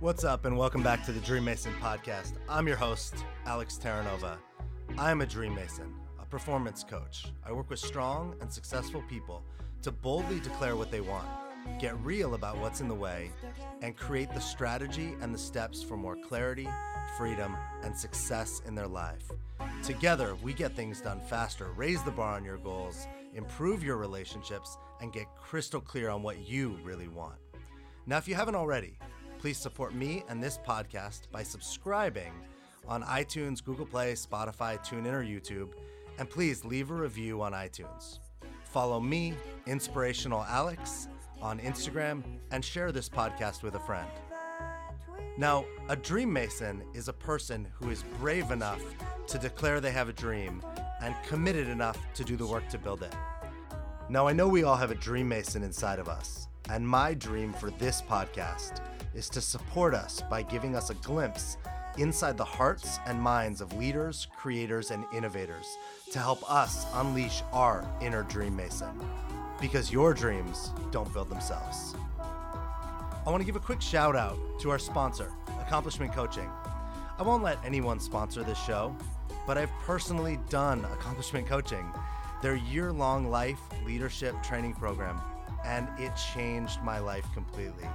[0.00, 2.32] What's up, and welcome back to the Dream Mason podcast.
[2.48, 4.38] I'm your host, Alex Terranova.
[4.96, 7.26] I'm a Dream Mason, a performance coach.
[7.44, 9.44] I work with strong and successful people
[9.82, 11.28] to boldly declare what they want,
[11.78, 13.30] get real about what's in the way,
[13.82, 16.66] and create the strategy and the steps for more clarity,
[17.18, 19.30] freedom, and success in their life.
[19.82, 24.78] Together, we get things done faster, raise the bar on your goals, improve your relationships,
[25.02, 27.36] and get crystal clear on what you really want.
[28.06, 28.96] Now, if you haven't already,
[29.40, 32.30] please support me and this podcast by subscribing
[32.86, 35.70] on iTunes, Google Play, Spotify, TuneIn, or YouTube,
[36.18, 38.18] and please leave a review on iTunes.
[38.64, 39.32] Follow me,
[39.66, 41.08] Inspirational Alex,
[41.40, 44.10] on Instagram and share this podcast with a friend.
[45.38, 48.82] Now, a dream mason is a person who is brave enough
[49.28, 50.62] to declare they have a dream
[51.00, 53.14] and committed enough to do the work to build it.
[54.10, 57.52] Now, I know we all have a dream mason inside of us, and my dream
[57.52, 58.80] for this podcast
[59.14, 61.56] is to support us by giving us a glimpse
[61.98, 65.66] inside the hearts and minds of leaders, creators, and innovators
[66.12, 68.88] to help us unleash our inner dream mason.
[69.60, 71.94] Because your dreams don't build themselves.
[72.18, 75.30] I want to give a quick shout out to our sponsor,
[75.60, 76.48] Accomplishment Coaching.
[77.18, 78.96] I won't let anyone sponsor this show,
[79.46, 81.92] but I've personally done Accomplishment Coaching,
[82.40, 85.20] their year long life leadership training program,
[85.64, 87.88] and it changed my life completely.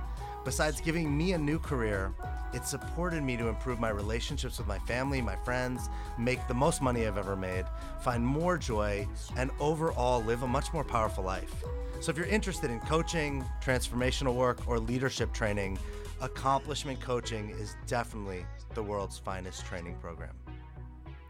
[0.43, 2.13] Besides giving me a new career,
[2.53, 6.83] it supported me to improve my relationships with my family, my friends, make the most
[6.83, 7.65] money I've ever made,
[7.99, 11.63] find more joy, and overall live a much more powerful life.
[11.99, 15.79] So if you're interested in coaching, transformational work, or leadership training,
[16.21, 20.35] Accomplishment Coaching is definitely the world's finest training program.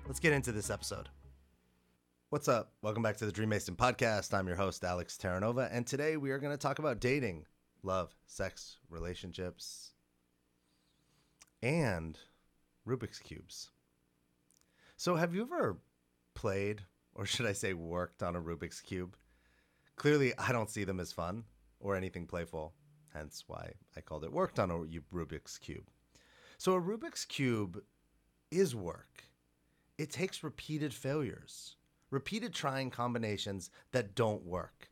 [0.05, 1.09] Let's get into this episode.
[2.35, 2.73] What's up?
[2.81, 4.33] Welcome back to the Dream Mason podcast.
[4.33, 7.45] I'm your host, Alex Terranova, and today we are going to talk about dating,
[7.81, 9.93] love, sex, relationships,
[11.63, 12.19] and
[12.85, 13.69] Rubik's Cubes.
[14.97, 15.77] So, have you ever
[16.33, 16.81] played,
[17.13, 19.15] or should I say, worked on a Rubik's Cube?
[19.95, 21.45] Clearly, I don't see them as fun
[21.79, 22.73] or anything playful,
[23.13, 24.79] hence why I called it worked on a
[25.15, 25.89] Rubik's Cube.
[26.57, 27.81] So, a Rubik's Cube
[28.51, 29.23] is work,
[29.97, 31.77] it takes repeated failures,
[32.15, 34.89] repeated trying combinations that don't work.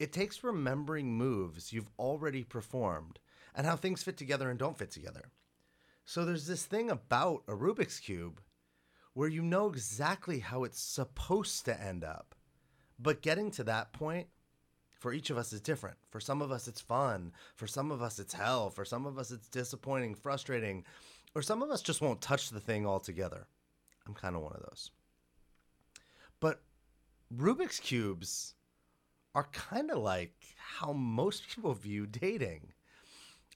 [0.00, 3.20] It takes remembering moves you've already performed
[3.54, 5.30] and how things fit together and don't fit together.
[6.04, 8.40] So there's this thing about a Rubik's Cube
[9.14, 12.34] where you know exactly how it's supposed to end up.
[12.98, 14.26] But getting to that point
[14.98, 15.98] for each of us is different.
[16.10, 17.30] For some of us, it's fun.
[17.54, 18.68] For some of us, it's hell.
[18.68, 20.82] For some of us, it's disappointing, frustrating.
[21.36, 23.46] Or some of us just won't touch the thing altogether.
[24.08, 24.90] I'm kind of one of those.
[26.42, 26.60] But
[27.32, 28.56] Rubik's Cubes
[29.32, 32.72] are kind of like how most people view dating.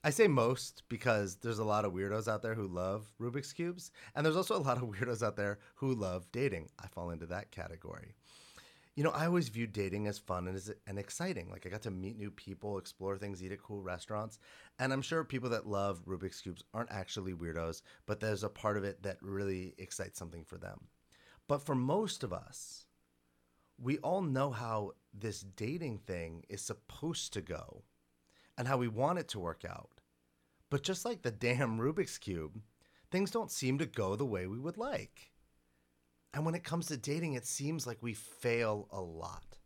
[0.05, 3.91] I say most because there's a lot of weirdos out there who love Rubik's Cubes,
[4.15, 6.69] and there's also a lot of weirdos out there who love dating.
[6.79, 8.15] I fall into that category.
[8.95, 11.51] You know, I always viewed dating as fun and, as, and exciting.
[11.51, 14.39] Like, I got to meet new people, explore things, eat at cool restaurants.
[14.79, 18.77] And I'm sure people that love Rubik's Cubes aren't actually weirdos, but there's a part
[18.77, 20.87] of it that really excites something for them.
[21.49, 22.87] But for most of us,
[23.79, 27.85] we all know how this dating thing is supposed to go
[28.59, 30.01] and how we want it to work out.
[30.71, 32.61] But just like the damn Rubik's Cube,
[33.11, 35.33] things don't seem to go the way we would like.
[36.35, 39.59] And when it comes to dating, it seems like we fail a lot.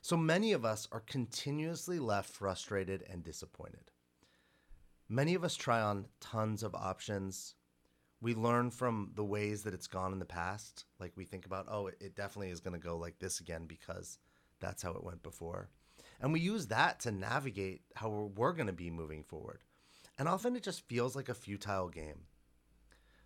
[0.00, 3.90] So many of us are continuously left frustrated and disappointed.
[5.08, 7.54] Many of us try on tons of options.
[8.20, 10.84] We learn from the ways that it's gone in the past.
[10.98, 14.18] Like we think about, oh, it definitely is going to go like this again because
[14.60, 15.68] that's how it went before.
[16.20, 19.62] And we use that to navigate how we're, we're going to be moving forward.
[20.18, 22.22] And often it just feels like a futile game.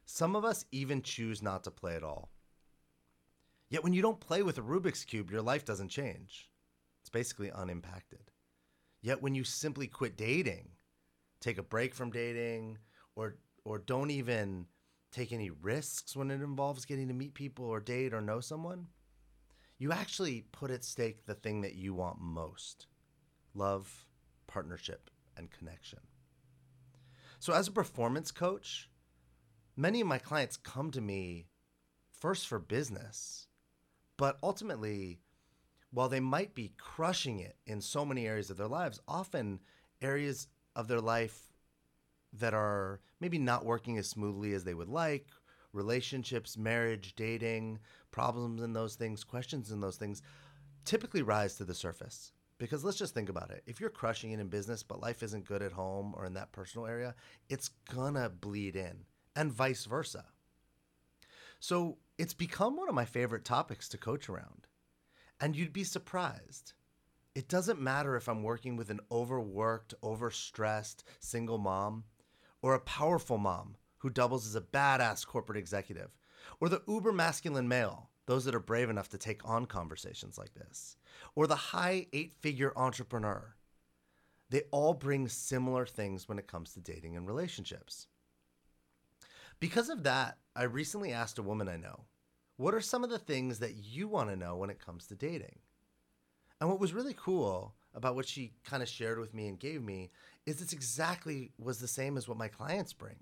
[0.07, 2.31] Some of us even choose not to play at all.
[3.69, 6.51] Yet when you don't play with a Rubik's Cube, your life doesn't change.
[7.01, 8.33] It's basically unimpacted.
[9.03, 10.71] Yet when you simply quit dating,
[11.41, 12.79] take a break from dating,
[13.15, 14.67] or or don't even
[15.11, 18.87] take any risks when it involves getting to meet people or date or know someone,
[19.79, 22.87] you actually put at stake the thing that you want most
[23.55, 24.07] love,
[24.47, 25.99] partnership, and connection.
[27.41, 28.89] So, as a performance coach,
[29.77, 31.47] many of my clients come to me
[32.13, 33.49] first for business,
[34.17, 35.21] but ultimately,
[35.91, 39.61] while they might be crushing it in so many areas of their lives, often
[40.03, 40.47] areas
[40.77, 41.50] of their life
[42.33, 45.27] that are maybe not working as smoothly as they would like
[45.73, 47.79] relationships, marriage, dating,
[48.11, 50.23] problems in those things, questions in those things
[50.85, 52.33] typically rise to the surface.
[52.59, 53.63] Because let's just think about it.
[53.67, 56.53] If you're crushing it in business, but life isn't good at home or in that
[56.53, 57.15] personal area,
[57.49, 59.05] it's gonna bleed in,
[59.35, 60.27] and vice versa.
[61.59, 64.67] So it's become one of my favorite topics to coach around.
[65.41, 66.75] And you'd be surprised.
[67.35, 72.05] It doesn't matter if I'm working with an overworked, overstressed single mom
[72.63, 76.11] or a powerful mom who doubles as a badass corporate executive,
[76.61, 80.55] or the uber masculine male, those that are brave enough to take on conversations like
[80.55, 80.97] this,
[81.35, 83.55] or the high eight figure entrepreneur.
[84.51, 88.09] They all bring similar things when it comes to dating and relationships.
[89.61, 92.05] Because of that, I recently asked a woman I know,
[92.57, 95.15] what are some of the things that you want to know when it comes to
[95.15, 95.61] dating?
[96.61, 99.83] And what was really cool about what she kind of shared with me and gave
[99.83, 100.11] me
[100.47, 103.17] is it's exactly was the same as what my clients bring.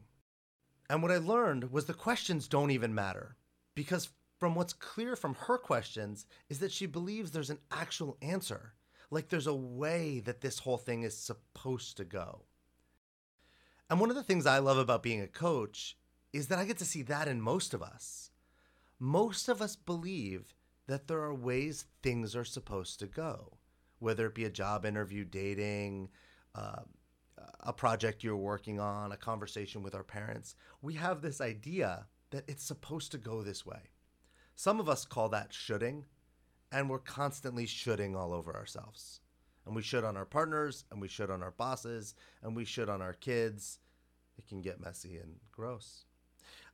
[0.90, 3.36] And what I learned was the questions don't even matter
[3.74, 8.74] because from what's clear from her questions is that she believes there's an actual answer.
[9.10, 12.42] Like there's a way that this whole thing is supposed to go.
[13.90, 15.96] And one of the things I love about being a coach
[16.32, 18.30] is that I get to see that in most of us.
[18.98, 20.54] Most of us believe
[20.86, 23.58] that there are ways things are supposed to go,
[23.98, 26.08] whether it be a job interview, dating,
[26.54, 26.82] uh,
[27.60, 30.54] a project you're working on, a conversation with our parents.
[30.82, 33.90] We have this idea that it's supposed to go this way.
[34.54, 36.04] Some of us call that shoulding,
[36.72, 39.20] and we're constantly shoulding all over ourselves.
[39.66, 42.88] And we should on our partners, and we should on our bosses, and we should
[42.88, 43.78] on our kids.
[44.38, 46.04] It can get messy and gross.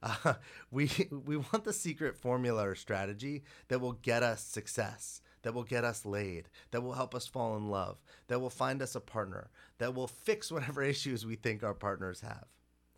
[0.03, 0.35] Uh,
[0.71, 5.63] we we want the secret formula or strategy that will get us success, that will
[5.63, 9.01] get us laid, that will help us fall in love, that will find us a
[9.01, 12.47] partner, that will fix whatever issues we think our partners have.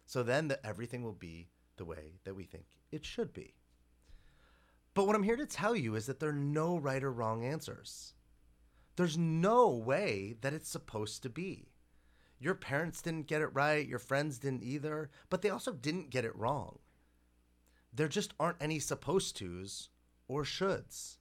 [0.07, 3.55] So then that everything will be the way that we think it should be.
[4.95, 7.45] But what I'm here to tell you is that there are no right or wrong
[7.45, 8.15] answers.
[8.95, 11.73] There's no way that it's supposed to be.
[12.39, 16.25] Your parents didn't get it right, your friends didn't either, but they also didn't get
[16.25, 16.79] it wrong.
[17.93, 19.89] There just aren't any supposed tos
[20.29, 21.17] or shoulds.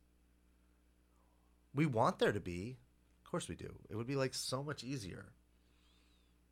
[1.75, 2.77] We want there to be.
[3.24, 3.75] Of course we do.
[3.89, 5.33] It would be like so much easier.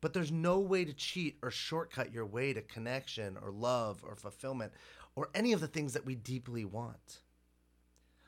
[0.02, 4.14] But there's no way to cheat or shortcut your way to connection or love or
[4.14, 4.74] fulfillment
[5.16, 7.22] or any of the things that we deeply want.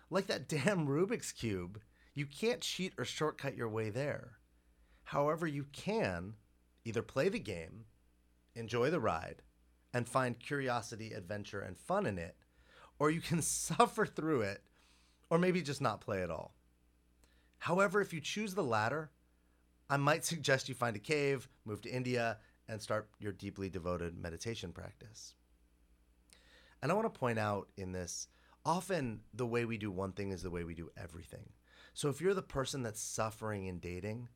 [0.08, 1.81] Like that damn Rubik's Cube,
[2.14, 4.38] you can't cheat or shortcut your way there.
[5.04, 6.34] However, you can
[6.87, 7.84] either play the game,
[8.54, 9.43] enjoy the ride,
[9.93, 12.37] and find curiosity, adventure, and fun in it,
[12.98, 14.62] or you can suffer through it,
[15.28, 16.54] or maybe just not play at all.
[17.67, 19.11] However, if you choose the latter,
[19.91, 24.17] I might suggest you find a cave, move to India, and start your deeply devoted
[24.17, 25.35] meditation practice.
[26.81, 28.29] And I want to point out in this
[28.65, 31.49] often the way we do one thing is the way we do everything.
[31.93, 34.29] So if you're the person that's suffering in dating,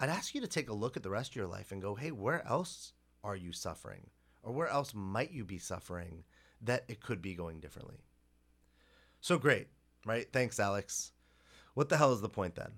[0.00, 1.94] I'd ask you to take a look at the rest of your life and go,
[1.94, 4.06] hey, where else are you suffering?
[4.42, 6.24] Or where else might you be suffering
[6.62, 8.06] that it could be going differently?
[9.20, 9.68] So great,
[10.06, 10.32] right?
[10.32, 11.12] Thanks, Alex.
[11.74, 12.72] What the hell is the point then?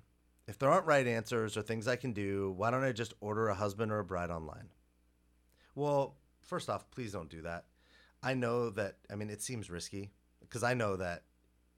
[0.48, 3.48] If there aren't right answers or things I can do, why don't I just order
[3.48, 4.68] a husband or a bride online?
[5.74, 7.66] Well, first off, please don't do that.
[8.22, 11.24] I know that, I mean, it seems risky because I know that,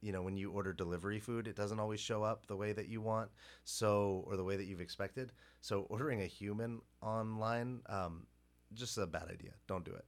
[0.00, 2.88] you know, when you order delivery food, it doesn't always show up the way that
[2.88, 3.30] you want.
[3.64, 5.32] So, or the way that you've expected.
[5.60, 8.26] So, ordering a human online, um,
[8.74, 9.52] just a bad idea.
[9.66, 10.04] Don't do it.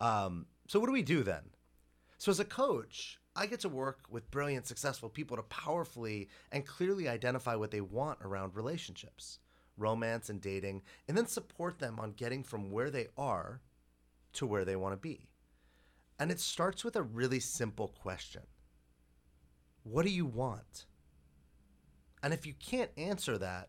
[0.00, 1.42] Um, so, what do we do then?
[2.16, 6.66] So, as a coach, I get to work with brilliant, successful people to powerfully and
[6.66, 9.38] clearly identify what they want around relationships,
[9.76, 13.60] romance, and dating, and then support them on getting from where they are
[14.32, 15.28] to where they want to be.
[16.18, 18.42] And it starts with a really simple question
[19.82, 20.86] What do you want?
[22.22, 23.68] And if you can't answer that,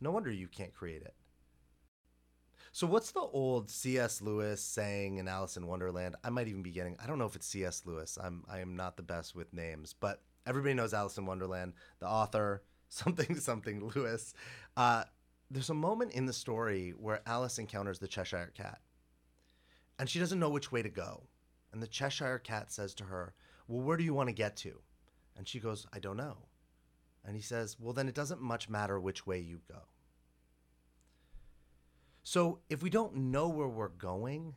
[0.00, 1.14] no wonder you can't create it.
[2.76, 4.20] So what's the old C.S.
[4.20, 6.14] Lewis saying in Alice in Wonderland?
[6.22, 6.94] I might even be getting.
[7.02, 7.86] I don't know if it's C.S.
[7.86, 8.18] Lewis.
[8.22, 11.72] I'm I am not the best with names, but everybody knows Alice in Wonderland.
[12.00, 14.34] The author, something something Lewis.
[14.76, 15.04] Uh,
[15.50, 18.82] there's a moment in the story where Alice encounters the Cheshire Cat,
[19.98, 21.22] and she doesn't know which way to go.
[21.72, 23.32] And the Cheshire Cat says to her,
[23.68, 24.82] "Well, where do you want to get to?"
[25.34, 26.36] And she goes, "I don't know."
[27.24, 29.84] And he says, "Well, then it doesn't much matter which way you go."
[32.28, 34.56] So if we don't know where we're going,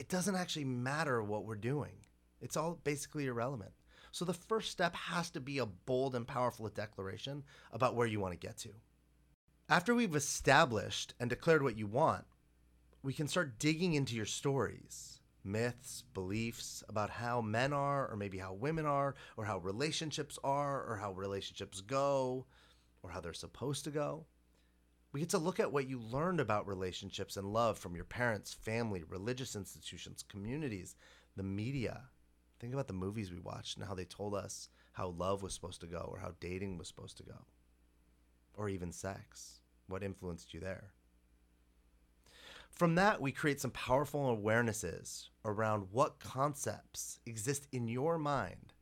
[0.00, 1.92] it doesn't actually matter what we're doing.
[2.40, 3.70] It's all basically irrelevant.
[4.10, 8.18] So the first step has to be a bold and powerful declaration about where you
[8.18, 8.70] want to get to.
[9.68, 12.24] After we've established and declared what you want,
[13.04, 18.38] we can start digging into your stories, myths, beliefs about how men are, or maybe
[18.38, 22.44] how women are, or how relationships are, or how relationships go,
[23.04, 24.26] or how they're supposed to go.
[25.12, 28.54] We get to look at what you learned about relationships and love from your parents,
[28.54, 30.96] family, religious institutions, communities,
[31.36, 32.04] the media.
[32.58, 35.80] Think about the movies we watched and how they told us how love was supposed
[35.82, 37.46] to go or how dating was supposed to go,
[38.54, 39.60] or even sex.
[39.86, 40.92] What influenced you there?
[42.70, 48.72] From that, we create some powerful awarenesses around what concepts exist in your mind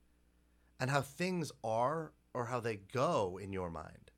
[0.78, 4.09] and how things are or how they go in your mind.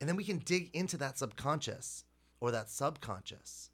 [0.00, 2.04] And then we can dig into that subconscious
[2.40, 3.70] or that subconscious.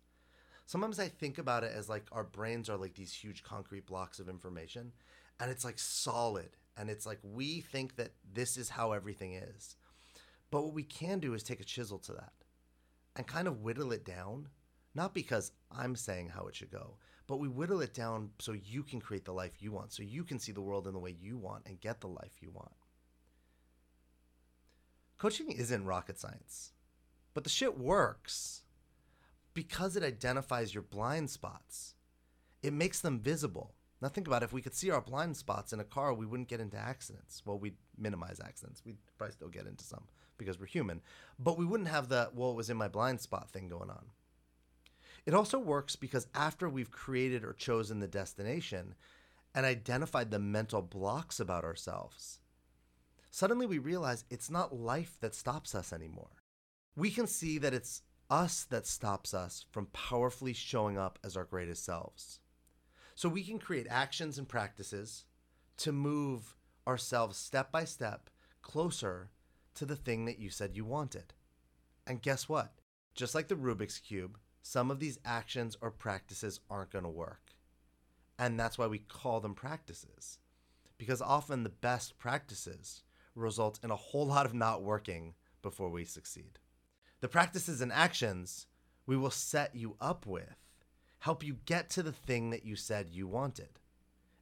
[0.66, 4.18] Sometimes I think about it as like our brains are like these huge concrete blocks
[4.18, 4.92] of information
[5.38, 9.76] and it's like solid and it's like we think that this is how everything is.
[10.50, 12.32] But what we can do is take a chisel to that
[13.14, 14.48] and kind of whittle it down,
[14.94, 18.82] not because I'm saying how it should go, but we whittle it down so you
[18.82, 21.16] can create the life you want, so you can see the world in the way
[21.18, 22.72] you want and get the life you want.
[25.18, 26.72] Coaching isn't rocket science,
[27.32, 28.62] but the shit works
[29.54, 31.94] because it identifies your blind spots.
[32.62, 33.74] It makes them visible.
[34.02, 36.26] Now think about it, if we could see our blind spots in a car, we
[36.26, 37.42] wouldn't get into accidents.
[37.46, 38.82] Well, we'd minimize accidents.
[38.84, 40.04] We'd probably still get into some
[40.36, 41.00] because we're human,
[41.38, 44.04] but we wouldn't have the well, it was in my blind spot thing going on.
[45.24, 48.94] It also works because after we've created or chosen the destination
[49.54, 52.38] and identified the mental blocks about ourselves,
[53.36, 56.42] suddenly we realize it's not life that stops us anymore.
[56.96, 58.00] We can see that it's
[58.30, 62.40] us that stops us from powerfully showing up as our greatest selves.
[63.14, 65.26] So we can create actions and practices
[65.76, 66.56] to move
[66.88, 68.30] ourselves step by step
[68.62, 69.28] closer
[69.74, 71.34] to the thing that you said you wanted.
[72.06, 72.72] And guess what?
[73.14, 77.52] Just like the Rubik's Cube, some of these actions or practices aren't going to work.
[78.38, 80.38] And that's why we call them practices.
[80.96, 83.02] Because often the best practices
[83.36, 86.58] result in a whole lot of not working before we succeed.
[87.20, 88.66] The practices and actions
[89.06, 90.56] we will set you up with
[91.20, 93.80] help you get to the thing that you said you wanted.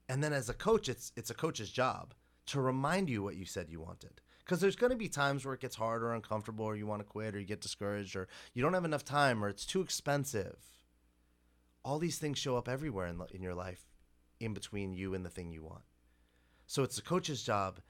[0.09, 2.15] And then as a coach, it's it's a coach's job
[2.47, 4.21] to remind you what you said you wanted.
[4.41, 7.01] Because there's going to be times where it gets hard or uncomfortable, or you want
[7.01, 9.81] to quit, or you get discouraged, or you don't have enough time, or it's too
[9.81, 10.59] expensive.
[11.83, 13.87] All these things show up everywhere in, in your life,
[14.41, 15.85] in between you and the thing you want.
[16.67, 17.81] So it's the coach's job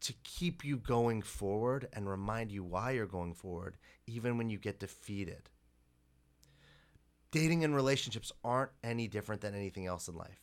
[0.00, 3.76] to keep you going forward and remind you why you're going forward,
[4.06, 5.50] even when you get defeated.
[7.30, 10.40] Dating and relationships aren't any different than anything else in life.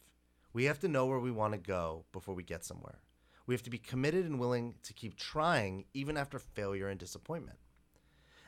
[0.53, 2.99] We have to know where we want to go before we get somewhere.
[3.45, 7.57] We have to be committed and willing to keep trying even after failure and disappointment.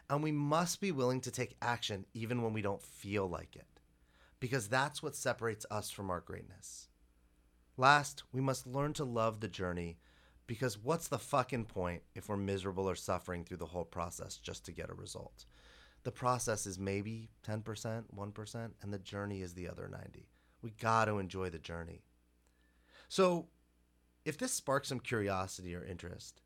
[0.10, 3.80] And we must be willing to take action even when we don't feel like it,
[4.40, 6.88] because that's what separates us from our greatness.
[7.78, 10.00] Last, we must learn to love the journey
[10.50, 14.66] because what's the fucking point if we're miserable or suffering through the whole process just
[14.66, 15.46] to get a result?
[16.02, 17.62] The process is maybe 10%,
[18.18, 20.28] 1%, and the journey is the other 90.
[20.64, 22.02] We got to enjoy the journey.
[23.10, 23.50] So,
[24.26, 26.42] if this sparks some curiosity or interest,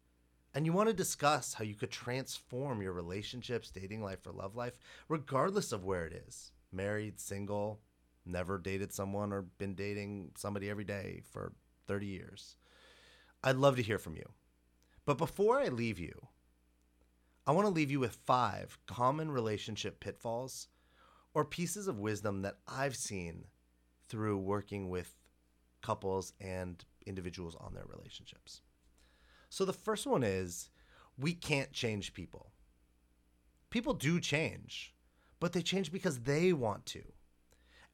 [0.53, 4.53] and you want to discuss how you could transform your relationships, dating life, or love
[4.53, 7.79] life, regardless of where it is married, single,
[8.25, 11.53] never dated someone, or been dating somebody every day for
[11.87, 12.57] 30 years
[13.43, 14.29] I'd love to hear from you.
[15.05, 16.27] But before I leave you,
[17.45, 20.69] I want to leave you with five common relationship pitfalls
[21.33, 23.45] or pieces of wisdom that I've seen
[24.07, 25.15] through working with
[25.81, 28.61] couples and individuals on their relationships.
[29.49, 30.69] So the first one is
[31.17, 32.51] we can't change people.
[33.69, 34.93] People do change,
[35.39, 37.03] but they change because they want to,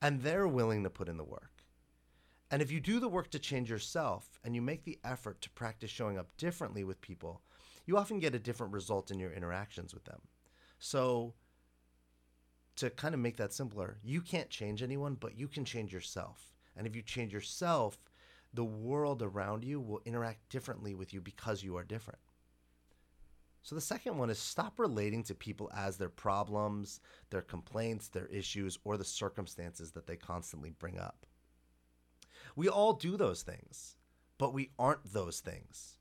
[0.02, 1.59] and they're willing to put in the work.
[2.52, 5.50] And if you do the work to change yourself and you make the effort to
[5.52, 7.42] practice showing up differently with people,
[7.86, 10.22] you often get a different result in your interactions with them.
[10.80, 11.34] So,
[12.78, 16.56] to kind of make that simpler, you can't change anyone, but you can change yourself.
[16.78, 17.98] And if you change yourself,
[18.54, 22.20] the world around you will interact differently with you because you are different.
[23.62, 28.28] So, the second one is stop relating to people as their problems, their complaints, their
[28.28, 31.26] issues, or the circumstances that they constantly bring up.
[32.60, 33.96] We all do those things,
[34.38, 35.98] but we aren't those things.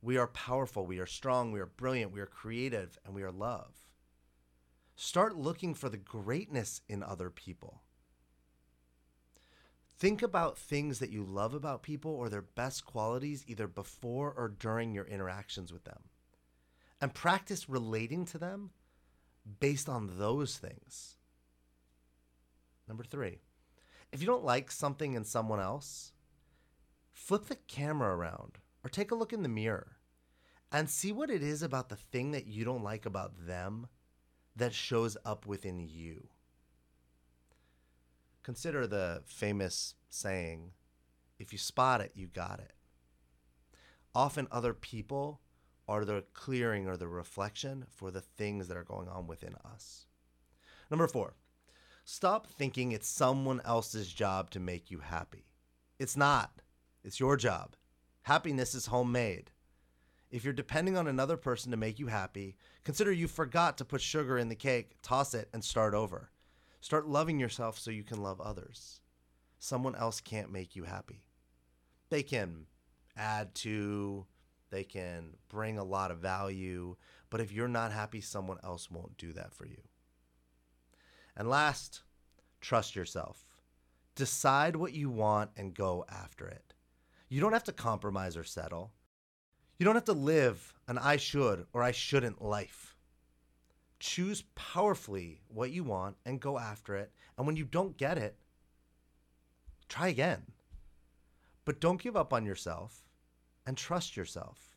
[0.00, 3.32] We are powerful, we are strong, we are brilliant, we are creative, and we are
[3.32, 3.74] love.
[4.94, 7.82] Start looking for the greatness in other people.
[9.98, 14.46] Think about things that you love about people or their best qualities either before or
[14.46, 16.04] during your interactions with them.
[17.00, 18.70] And practice relating to them
[19.58, 21.16] based on those things.
[22.86, 23.40] Number three,
[24.12, 26.12] if you don't like something in someone else,
[27.12, 29.96] flip the camera around or take a look in the mirror
[30.72, 33.86] and see what it is about the thing that you don't like about them
[34.56, 36.28] that shows up within you.
[38.42, 40.72] Consider the famous saying
[41.38, 42.72] if you spot it, you got it.
[44.14, 45.40] Often, other people
[45.88, 50.06] are the clearing or the reflection for the things that are going on within us.
[50.90, 51.34] Number four,
[52.04, 55.46] stop thinking it's someone else's job to make you happy.
[55.98, 56.62] It's not,
[57.04, 57.76] it's your job.
[58.22, 59.50] Happiness is homemade.
[60.30, 64.00] If you're depending on another person to make you happy, consider you forgot to put
[64.00, 66.30] sugar in the cake, toss it, and start over.
[66.80, 69.00] Start loving yourself so you can love others.
[69.58, 71.24] Someone else can't make you happy.
[72.08, 72.66] They can
[73.16, 74.26] add to,
[74.70, 76.96] they can bring a lot of value,
[77.28, 79.82] but if you're not happy, someone else won't do that for you.
[81.40, 82.02] And last,
[82.60, 83.46] trust yourself.
[84.14, 86.74] Decide what you want and go after it.
[87.30, 88.92] You don't have to compromise or settle.
[89.78, 92.94] You don't have to live an I should or I shouldn't life.
[94.00, 97.10] Choose powerfully what you want and go after it.
[97.38, 98.36] And when you don't get it,
[99.88, 100.42] try again.
[101.64, 103.08] But don't give up on yourself
[103.64, 104.76] and trust yourself.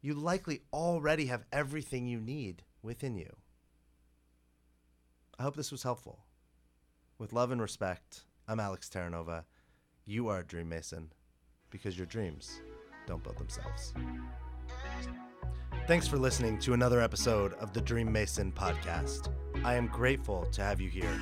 [0.00, 3.36] You likely already have everything you need within you.
[5.38, 6.20] I hope this was helpful.
[7.18, 9.44] With love and respect, I'm Alex Terranova.
[10.06, 11.12] You are a dream mason
[11.68, 12.62] because your dreams
[13.06, 13.92] don't build themselves.
[15.86, 19.30] Thanks for listening to another episode of the Dream Mason podcast.
[19.62, 21.20] I am grateful to have you here.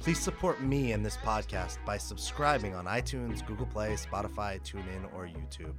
[0.00, 5.26] Please support me and this podcast by subscribing on iTunes, Google Play, Spotify, TuneIn, or
[5.28, 5.74] YouTube.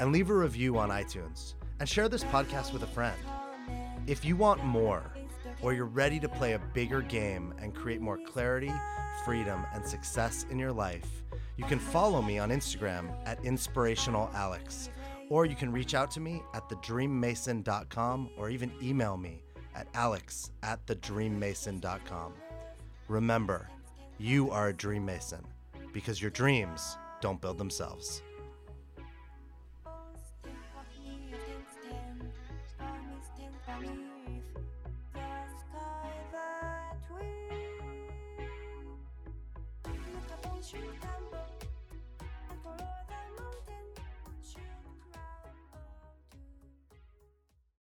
[0.00, 1.54] And leave a review on iTunes.
[1.78, 3.16] And share this podcast with a friend.
[4.08, 5.12] If you want more,
[5.62, 8.72] or you're ready to play a bigger game and create more clarity,
[9.24, 11.22] freedom, and success in your life,
[11.56, 14.88] you can follow me on Instagram at inspirationalalex,
[15.30, 19.42] or you can reach out to me at thedreammason.com or even email me
[19.74, 22.32] at alex at thedreammason.com.
[23.08, 23.68] Remember,
[24.18, 25.44] you are a dream mason
[25.92, 28.22] because your dreams don't build themselves.